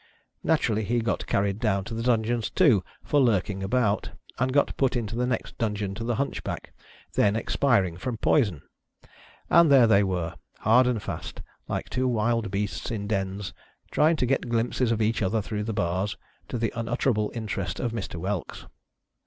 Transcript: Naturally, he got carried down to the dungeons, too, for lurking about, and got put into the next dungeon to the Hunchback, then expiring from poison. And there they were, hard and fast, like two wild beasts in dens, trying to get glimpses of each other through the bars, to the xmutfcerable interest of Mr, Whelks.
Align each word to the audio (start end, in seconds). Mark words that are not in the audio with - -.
Naturally, 0.43 0.83
he 0.83 0.99
got 0.99 1.27
carried 1.27 1.59
down 1.59 1.83
to 1.83 1.93
the 1.93 2.01
dungeons, 2.01 2.49
too, 2.49 2.83
for 3.03 3.21
lurking 3.21 3.61
about, 3.61 4.09
and 4.39 4.51
got 4.51 4.75
put 4.75 4.95
into 4.95 5.15
the 5.15 5.27
next 5.27 5.55
dungeon 5.59 5.93
to 5.93 6.03
the 6.03 6.15
Hunchback, 6.15 6.73
then 7.13 7.35
expiring 7.35 7.97
from 7.97 8.17
poison. 8.17 8.63
And 9.51 9.71
there 9.71 9.85
they 9.85 10.01
were, 10.03 10.33
hard 10.61 10.87
and 10.87 11.03
fast, 11.03 11.43
like 11.67 11.87
two 11.87 12.07
wild 12.07 12.49
beasts 12.49 12.89
in 12.89 13.05
dens, 13.05 13.53
trying 13.91 14.15
to 14.15 14.25
get 14.25 14.49
glimpses 14.49 14.91
of 14.91 15.03
each 15.03 15.21
other 15.21 15.39
through 15.39 15.65
the 15.65 15.71
bars, 15.71 16.17
to 16.47 16.57
the 16.57 16.73
xmutfcerable 16.75 17.29
interest 17.35 17.79
of 17.79 17.91
Mr, 17.91 18.15
Whelks. 18.15 18.65